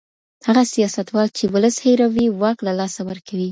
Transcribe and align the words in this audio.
هغه 0.47 0.63
سياستوال 0.73 1.27
چي 1.37 1.45
ولس 1.53 1.75
هېروي 1.85 2.27
واک 2.41 2.57
له 2.67 2.71
لاسه 2.79 3.01
ورکوي. 3.09 3.49